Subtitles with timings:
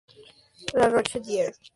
[0.73, 1.51] La Roche-Derrien